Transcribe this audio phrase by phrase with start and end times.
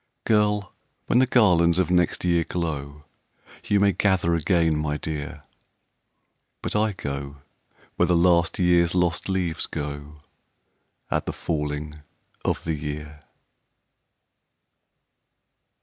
[0.25, 0.73] Girl!
[1.05, 3.03] when the garlands of next year glow,
[3.65, 5.43] YOU may gather again, my dear
[6.63, 7.43] But I go
[7.97, 10.23] where the last year's lost leaves go
[11.11, 12.01] At the falling
[12.43, 13.25] of the year."